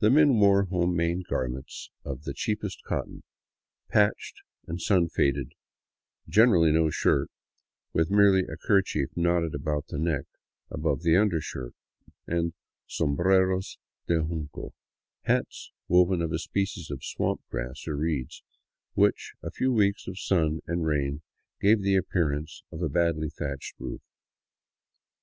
The 0.00 0.10
men 0.10 0.38
wore 0.38 0.64
home 0.64 0.94
made 0.94 1.28
garments 1.28 1.88
of 2.04 2.24
the 2.24 2.34
cheapest 2.34 2.82
cotton, 2.84 3.22
patched 3.88 4.42
and 4.66 4.78
sun 4.82 5.08
faded, 5.08 5.52
generally 6.28 6.70
no 6.72 6.90
shirt, 6.90 7.30
with 7.94 8.10
merely 8.10 8.42
a 8.42 8.58
kerchief 8.58 9.16
knotted 9.16 9.54
about 9.54 9.86
the 9.86 9.96
neck 9.96 10.24
above 10.70 11.00
the 11.00 11.16
undershirt, 11.16 11.72
and 12.26 12.52
sombreros 12.86 13.78
de 14.06 14.18
junco, 14.22 14.74
hats 15.22 15.72
woven 15.88 16.20
of 16.20 16.32
a 16.32 16.38
species 16.38 16.90
of 16.90 17.02
swamp 17.02 17.40
grass 17.48 17.88
or 17.88 17.96
reeds, 17.96 18.42
which 18.92 19.32
a 19.42 19.50
few 19.50 19.72
weeks 19.72 20.06
of 20.06 20.18
sun 20.20 20.60
and 20.66 20.84
rain 20.86 21.22
gave 21.62 21.80
the 21.80 21.96
appearance 21.96 22.62
of 22.70 22.82
a 22.82 22.90
badly 22.90 23.30
thatched 23.30 23.74
roof. 23.78 24.02